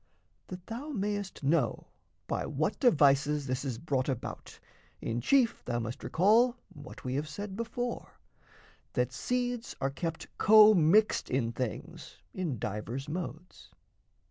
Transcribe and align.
That 0.47 0.65
thou 0.65 0.89
mayst 0.89 1.43
know 1.43 1.85
by 2.25 2.47
what 2.47 2.79
devices 2.79 3.45
this 3.45 3.63
Is 3.63 3.77
brought 3.77 4.09
about, 4.09 4.59
in 4.99 5.21
chief 5.21 5.63
thou 5.63 5.77
must 5.77 6.03
recall 6.03 6.55
What 6.73 7.03
we 7.03 7.13
have 7.13 7.29
said 7.29 7.55
before, 7.55 8.17
that 8.93 9.11
seeds 9.13 9.75
are 9.79 9.91
kept 9.91 10.25
Commixed 10.39 11.29
in 11.29 11.51
things 11.51 12.17
in 12.33 12.57
divers 12.57 13.07
modes. 13.07 13.69